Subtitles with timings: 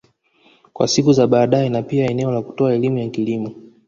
[0.73, 3.55] Kwa siku za badae na pia eneo la kutoa elimu ya kilimo